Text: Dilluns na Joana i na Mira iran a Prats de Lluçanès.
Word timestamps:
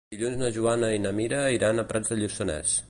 Dilluns 0.13 0.39
na 0.43 0.49
Joana 0.55 0.89
i 0.95 1.03
na 1.03 1.11
Mira 1.21 1.43
iran 1.59 1.81
a 1.81 1.87
Prats 1.93 2.15
de 2.15 2.21
Lluçanès. 2.25 2.79